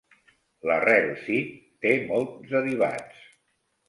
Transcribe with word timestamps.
L'arrel 0.69 1.11
"sidq" 1.25 1.51
té 1.85 1.91
molts 2.13 2.55
derivats. 2.55 3.21